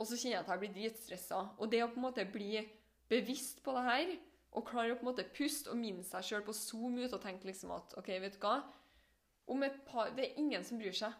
og 0.00 0.08
så 0.08 0.16
kjenner 0.16 0.38
jeg 0.38 0.44
at 0.46 0.50
jeg 0.54 0.60
blir 0.62 0.74
dritstressa. 0.74 1.40
Og 1.60 1.70
det 1.72 1.82
å 1.84 1.90
på 1.92 2.00
en 2.00 2.06
måte 2.06 2.24
bli 2.24 2.62
bevisst 3.10 3.60
på 3.64 3.74
det 3.76 3.84
her, 3.84 4.12
og 4.56 4.66
klare 4.66 4.94
å 4.94 4.98
på 4.98 5.04
en 5.04 5.10
måte 5.12 5.26
puste 5.36 5.70
og 5.70 5.78
minne 5.78 6.02
seg 6.06 6.24
sjøl 6.26 6.44
på 6.46 6.54
zoom 6.56 6.96
ut 6.98 7.12
og 7.12 7.22
tenke 7.22 7.46
liksom 7.46 7.74
at 7.76 7.92
OK, 8.00 8.08
vet 8.22 8.34
du 8.34 8.40
hva 8.42 8.56
Om 9.50 9.62
et 9.66 9.76
par 9.86 10.10
Det 10.16 10.24
er 10.24 10.40
ingen 10.42 10.64
som 10.66 10.78
bryr 10.80 10.96
seg. 10.96 11.14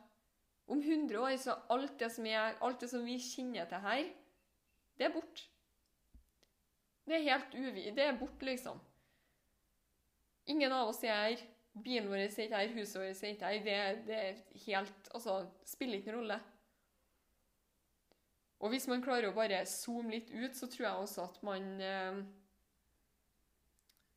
Om 0.71 0.81
100 0.81 1.19
år 1.19 1.37
så 1.43 1.57
alt 1.75 1.97
det 1.99 2.11
som, 2.15 2.27
er, 2.27 2.57
alt 2.63 2.81
det 2.83 2.89
som 2.91 3.05
vi 3.05 3.17
kjenner 3.23 3.67
til 3.71 3.83
her, 3.85 4.05
det 4.99 5.07
er 5.09 5.15
borte. 5.15 5.47
Det 7.07 7.17
er 7.17 7.27
helt 7.27 7.55
uvi... 7.55 7.89
Det 7.91 8.05
er 8.05 8.19
borte, 8.19 8.47
liksom. 8.47 8.79
Ingen 10.47 10.73
av 10.73 10.93
oss 10.93 11.03
er 11.03 11.17
her. 11.17 11.43
Bilen 11.75 12.11
vår 12.11 12.23
er 12.23 12.31
ikke 12.31 12.55
her, 12.55 12.75
huset 12.77 13.01
vårt 13.01 13.25
er 13.25 13.35
ikke 13.35 13.51
her. 13.51 13.65
Det, 13.67 14.07
det 14.07 14.21
er 14.21 14.39
helt 14.67 15.11
Altså, 15.15 15.41
spiller 15.67 15.99
ikke 15.99 16.15
noen 16.15 16.23
rolle. 16.23 16.39
Og 18.61 18.69
hvis 18.75 18.87
man 18.91 19.01
klarer 19.05 19.31
å 19.31 19.37
bare 19.37 19.63
zoome 19.69 20.13
litt 20.13 20.29
ut, 20.35 20.57
så 20.57 20.69
tror 20.69 20.87
jeg 20.87 21.05
også 21.05 21.25
at 21.31 21.41
man 21.47 21.69
eh, 21.81 22.19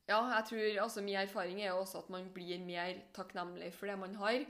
Ja, 0.09 0.19
jeg 0.35 0.43
tror 0.50 0.81
altså 0.83 1.03
Min 1.03 1.15
erfaring 1.15 1.62
er 1.63 1.71
også 1.71 2.03
at 2.03 2.09
man 2.12 2.27
blir 2.35 2.59
mer 2.59 3.00
takknemlig 3.15 3.71
for 3.73 3.88
det 3.88 3.95
man 4.01 4.17
har. 4.19 4.43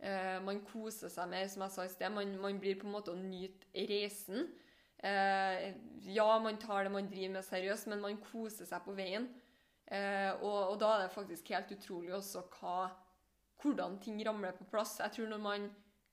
Eh, 0.00 0.38
man 0.42 0.64
koser 0.66 1.12
seg 1.12 1.30
mer, 1.30 1.46
som 1.46 1.62
jeg 1.62 1.76
sa 1.76 1.86
i 1.86 1.92
sted. 1.92 2.10
Man, 2.10 2.34
man 2.42 2.58
blir 2.58 2.80
på 2.80 2.88
en 2.88 2.96
måte 2.96 3.14
å 3.14 3.20
nyte 3.20 3.70
reisen. 3.86 4.50
Eh, 4.98 5.70
ja, 6.10 6.30
man 6.42 6.58
tar 6.58 6.88
det 6.88 6.94
man 6.96 7.08
driver 7.08 7.36
med 7.38 7.46
seriøst, 7.46 7.86
men 7.92 8.02
man 8.02 8.18
koser 8.32 8.66
seg 8.66 8.82
på 8.86 8.96
veien. 8.98 9.30
Og, 9.90 10.58
og, 10.70 10.76
da 10.78 10.88
er 10.94 11.00
det 11.02 11.14
faktisk 11.16 11.48
helt 11.50 11.72
utrolig 11.74 12.12
også 12.14 12.44
hva, 12.60 12.92
hvordan 13.58 13.96
ting 13.98 14.20
ramler 14.22 14.54
på 14.54 14.68
plass. 14.70 15.00
Jeg 15.02 15.16
tror 15.16 15.32
når 15.32 15.40
man 15.42 15.64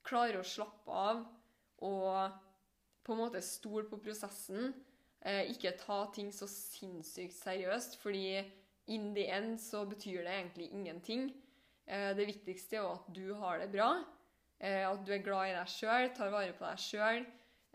klarer 0.06 0.40
å 0.40 0.46
slappe 0.46 0.90
av 0.90 1.20
og 1.86 2.47
på 3.08 3.16
en 3.16 3.22
måte 3.24 3.42
stole 3.44 3.88
på 3.88 3.98
prosessen, 4.04 4.74
eh, 5.24 5.48
ikke 5.52 5.76
ta 5.80 6.02
ting 6.14 6.28
så 6.34 6.48
sinnssykt 6.50 7.36
seriøst, 7.36 7.98
fordi 8.02 8.44
in 8.92 9.10
the 9.16 9.26
end 9.32 9.58
så 9.60 9.84
betyr 9.88 10.22
det 10.26 10.36
egentlig 10.36 10.70
ingenting. 10.70 11.30
Eh, 11.88 12.12
det 12.16 12.28
viktigste 12.28 12.76
er 12.76 12.84
jo 12.84 12.94
at 12.94 13.10
du 13.16 13.34
har 13.40 13.58
det 13.64 13.72
bra, 13.72 13.90
eh, 14.60 14.84
at 14.84 15.04
du 15.04 15.12
er 15.12 15.24
glad 15.24 15.50
i 15.50 15.56
deg 15.56 15.72
sjøl, 15.72 16.12
tar 16.14 16.32
vare 16.32 16.54
på 16.56 16.68
deg 16.68 16.84
sjøl, 16.84 17.26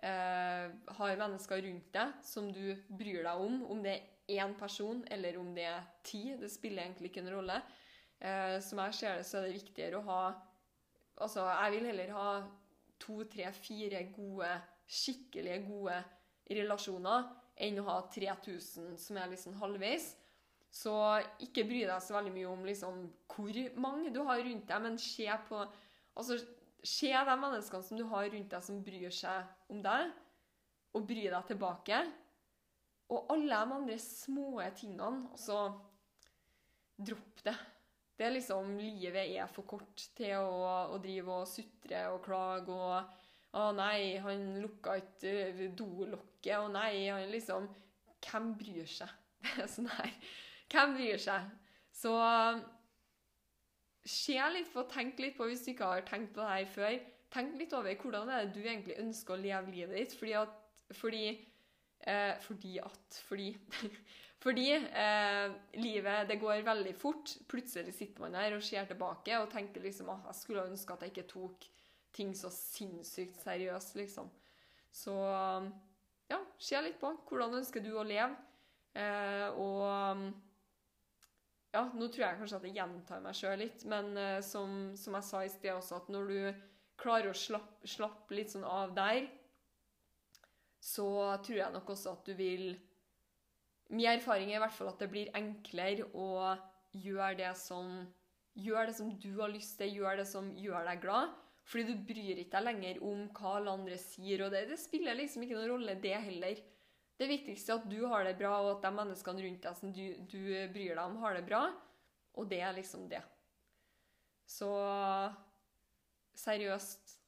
eh, 0.03 0.65
har 0.97 1.21
mennesker 1.21 1.61
rundt 1.65 1.93
deg 1.93 2.25
som 2.25 2.51
du 2.53 2.75
bryr 2.89 3.23
deg 3.25 3.45
om, 3.47 3.63
om 3.65 3.83
det 3.83 3.97
er 3.97 4.09
én 4.39 4.53
person 4.55 5.03
eller 5.11 5.37
om 5.37 5.53
det 5.55 5.65
er 5.67 5.87
ti. 6.03 6.35
Det 6.39 6.51
spiller 6.51 6.85
egentlig 6.85 7.11
ikke 7.11 7.25
en 7.25 7.33
rolle. 7.35 7.61
Eh, 8.23 8.59
som 8.63 8.79
jeg 8.85 8.95
ser 8.95 9.17
det, 9.19 9.27
så 9.27 9.39
er 9.39 9.47
det 9.49 9.61
viktigere 9.61 9.99
å 9.99 10.07
ha 10.09 10.23
Altså, 11.21 11.43
jeg 11.45 11.71
vil 11.75 11.85
heller 11.85 12.09
ha 12.15 12.29
to, 12.97 13.19
tre, 13.29 13.51
fire 13.53 13.99
gode, 14.15 14.47
skikkelige 14.89 15.63
gode 15.67 15.99
relasjoner 16.49 17.29
enn 17.63 17.79
å 17.81 17.87
ha 17.87 17.99
3000 18.13 18.97
som 18.99 19.19
er 19.19 19.31
liksom 19.31 19.57
halvveis. 19.61 20.13
Så 20.73 20.93
ikke 21.45 21.67
bry 21.69 21.83
deg 21.85 22.01
så 22.01 22.15
veldig 22.15 22.33
mye 22.33 22.49
om 22.49 22.65
liksom 22.65 23.03
hvor 23.29 23.57
mange 23.81 24.09
du 24.13 24.23
har 24.25 24.41
rundt 24.41 24.67
deg, 24.69 24.85
men 24.85 25.01
se 25.01 25.29
på 25.49 25.65
Altså, 26.13 26.35
se 26.85 27.07
de 27.09 27.35
menneskene 27.41 27.85
som 27.87 27.97
du 27.97 28.03
har 28.05 28.27
rundt 28.29 28.51
deg 28.53 28.61
som 28.61 28.83
bryr 28.85 29.09
seg 29.09 29.47
om 29.73 29.79
deg, 29.81 30.11
og 30.93 31.07
bry 31.09 31.23
deg 31.25 31.47
tilbake. 31.49 32.01
Og 33.09 33.31
alle 33.33 33.63
de 33.63 33.77
andre 33.79 33.97
små 33.97 34.61
tingene, 34.77 35.25
altså 35.33 35.63
Dropp 36.93 37.41
det. 37.47 37.55
Det 38.13 38.27
er 38.27 38.35
liksom 38.35 38.75
Livet 38.77 39.33
er 39.33 39.49
for 39.49 39.65
kort 39.65 40.03
til 40.13 40.37
å, 40.37 40.93
å 40.93 40.99
drive 41.01 41.39
og 41.41 41.49
sutre 41.49 42.03
og 42.13 42.21
klage 42.21 42.75
og 42.77 43.22
Å 43.53 43.69
nei, 43.77 44.17
han 44.24 44.45
lukka 44.63 44.98
ikke 44.98 45.69
dolokket. 45.77 46.55
Å 46.57 46.69
nei, 46.74 47.05
han 47.10 47.29
liksom 47.33 47.69
Hvem 48.24 48.53
bryr 48.57 48.88
seg? 48.88 49.12
Sånn 49.74 49.89
her. 49.91 50.13
Hvem 50.72 50.95
bryr 50.95 51.19
seg? 51.22 51.50
Så 51.93 52.13
se 54.03 54.38
litt 54.55 54.72
på, 54.74 54.83
tenk 54.91 55.19
litt 55.22 55.36
på, 55.38 55.48
hvis 55.48 55.63
du 55.65 55.74
ikke 55.74 55.89
har 55.91 56.05
tenkt 56.07 56.33
på 56.36 56.41
det 56.41 56.50
her 56.50 56.69
før, 56.72 56.95
tenk 57.33 57.55
litt 57.60 57.75
over 57.77 57.95
hvordan 58.00 58.31
er 58.31 58.45
det 58.45 58.55
du 58.55 58.63
egentlig 58.63 58.98
ønsker 59.03 59.36
å 59.36 59.41
leve 59.41 59.74
livet 59.75 60.00
ditt. 60.00 60.15
Fordi 60.19 60.36
at 60.39 60.60
Fordi 60.93 61.24
eh, 61.29 62.33
Fordi 62.43 62.77
at 62.83 63.19
Fordi 63.27 63.51
Fordi 64.43 64.65
eh, 64.75 65.53
livet 65.79 66.27
det 66.27 66.39
går 66.41 66.65
veldig 66.67 66.95
fort. 67.00 67.38
Plutselig 67.48 67.93
sitter 67.95 68.25
man 68.25 68.36
her 68.36 68.57
og 68.57 68.65
ser 68.65 68.89
tilbake 68.89 69.38
og 69.39 69.51
tenker 69.53 69.86
liksom 69.86 70.10
at 70.12 70.25
jeg 70.31 70.41
skulle 70.41 70.65
ønske 70.67 70.93
at 70.93 71.05
jeg 71.05 71.13
ikke 71.13 71.29
tok 71.31 71.69
ting 72.13 72.34
så 72.38 72.51
sinnssykt 72.53 73.41
seriøst, 73.41 73.96
liksom. 74.00 74.29
Så 74.93 75.13
ja, 76.29 76.39
se 76.62 76.82
litt 76.86 77.00
på. 77.01 77.12
Hvordan 77.29 77.60
ønsker 77.60 77.84
du 77.84 77.93
å 77.98 78.05
leve? 78.05 78.36
Eh, 78.93 79.48
og 79.58 80.34
ja, 81.74 81.88
nå 81.98 82.08
tror 82.13 82.27
jeg 82.27 82.38
kanskje 82.38 82.60
at 82.60 82.65
jeg 82.67 82.77
gjentar 82.77 83.22
meg 83.24 83.38
sjøl 83.38 83.58
litt, 83.63 83.86
men 83.89 84.13
eh, 84.20 84.39
som, 84.46 84.93
som, 85.00 85.17
jeg 85.17 85.25
sa 85.25 85.41
i 85.41 85.50
sted 85.50 85.74
også, 85.74 86.03
at 86.03 86.12
når 86.13 86.29
du 86.29 86.65
klarer 87.01 87.32
å 87.32 87.38
slappe, 87.38 87.89
slappe 87.89 88.38
litt 88.38 88.53
sånn 88.53 88.67
av 88.70 88.93
der, 88.93 89.25
så 90.84 91.08
tror 91.41 91.58
jeg 91.58 91.74
nok 91.74 91.93
også 91.96 92.17
at 92.17 92.27
du 92.27 92.36
vil 92.38 92.74
Min 93.93 94.08
erfaring 94.10 94.50
er 94.50 94.58
i 94.58 94.62
hvert 94.63 94.74
fall 94.74 94.89
at 94.89 95.01
det 95.03 95.10
blir 95.12 95.32
enklere 95.38 96.05
å 96.17 96.53
gjøre 96.98 97.36
det 97.39 97.51
som 97.60 97.91
Gjør 98.53 98.86
det 98.86 98.93
som 98.93 99.08
du 99.17 99.32
har 99.39 99.50
lyst 99.50 99.79
til, 99.79 99.96
gjør 99.98 100.20
det 100.20 100.27
som 100.29 100.51
gjør 100.62 100.84
deg 100.86 101.00
glad. 101.01 101.32
Fordi 101.63 101.93
du 101.93 102.05
bryr 102.08 102.41
ikke 102.41 102.58
deg 102.58 102.67
lenger 102.67 103.01
om 103.08 103.25
hva 103.32 103.55
alle 103.58 103.74
andre 103.77 103.98
sier, 104.01 104.43
og 104.43 104.51
det, 104.51 104.65
det 104.72 104.79
spiller 104.82 105.15
liksom 105.15 105.46
ikke 105.46 105.55
noen 105.58 105.72
rolle, 105.72 105.96
det 106.03 106.17
heller. 106.25 106.60
Det 107.20 107.29
viktigste 107.29 107.72
er 107.72 107.79
at 107.79 107.89
du 107.91 108.00
har 108.12 108.27
det 108.27 108.36
bra, 108.39 108.58
og 108.63 108.75
at 108.75 108.86
de 108.86 108.91
menneskene 108.98 109.46
rundt 109.46 109.63
deg 109.63 109.79
som 109.79 109.93
du, 109.96 110.03
du 110.27 110.41
bryr 110.74 110.98
deg 110.98 111.03
om, 111.05 111.20
har 111.24 111.38
det 111.38 111.46
bra. 111.48 111.63
Og 112.36 112.49
det 112.49 112.60
er 112.65 112.76
liksom 112.76 113.08
det. 113.12 113.21
Så 114.49 114.69
seriøst 116.43 117.19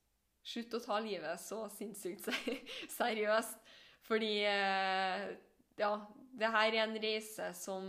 Slutt 0.45 0.75
å 0.77 0.81
ta 0.83 0.99
livet 1.01 1.41
så 1.41 1.63
sinnssykt 1.73 2.27
seriøst. 2.99 3.55
Fordi 4.05 4.43
ja, 4.45 5.89
det 6.37 6.51
her 6.53 6.67
er 6.67 6.83
en 6.83 6.97
reise 7.01 7.47
som, 7.57 7.87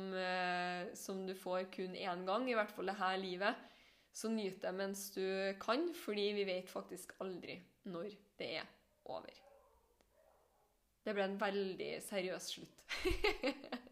som 0.97 1.21
du 1.29 1.35
får 1.37 1.67
kun 1.75 1.93
én 1.93 2.25
gang, 2.25 2.47
i 2.49 2.57
hvert 2.57 2.73
fall 2.73 2.89
det 2.89 2.97
her 2.97 3.19
livet. 3.21 3.67
Så 4.17 4.31
nyt 4.33 4.63
det 4.63 4.73
mens 4.73 5.11
du 5.13 5.25
kan, 5.61 5.91
fordi 5.95 6.31
vi 6.39 6.47
vet 6.49 6.71
faktisk 6.73 7.13
aldri 7.21 7.59
når 7.93 8.15
det 8.41 8.49
er 8.63 8.71
over. 9.13 9.43
Det 11.05 11.15
ble 11.15 11.27
en 11.29 11.41
veldig 11.41 11.91
seriøs 12.03 12.49
slutt. 12.55 12.87